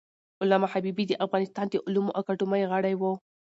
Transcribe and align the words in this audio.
علامه 0.43 0.67
حبیبي 0.73 1.03
د 1.07 1.13
افغانستان 1.25 1.65
د 1.69 1.75
علومو 1.87 2.11
اکاډمۍ 2.19 2.63
غړی 2.71 2.95
و. 2.97 3.03